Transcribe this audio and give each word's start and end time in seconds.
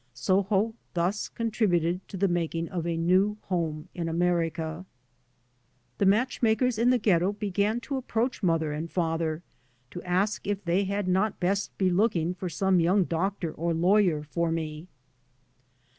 Soho 0.15 0.73
thus 0.95 1.29
contributed 1.29 2.01
to 2.07 2.17
the 2.17 2.27
making 2.27 2.69
of 2.69 2.87
a 2.87 2.97
new 2.97 3.37
home 3.43 3.87
in 3.93 4.09
America. 4.09 4.83
The 5.99 6.07
matchmakers 6.07 6.79
in 6.79 6.89
the 6.89 6.97
ghetto 6.97 7.33
began 7.33 7.79
to 7.81 7.97
approach 7.97 8.41
mother 8.41 8.71
and 8.73 8.89
father 8.89 9.43
to 9.91 10.01
ask 10.01 10.47
if 10.47 10.65
they 10.65 10.85
had 10.85 11.07
not 11.07 11.39
best 11.39 11.77
be 11.77 11.91
looking 11.91 12.33
for 12.33 12.49
some 12.49 12.79
young 12.79 13.03
doctor 13.03 13.51
or 13.53 13.75
lawyer 13.75 14.23
for 14.23 14.51
me. 14.51 14.87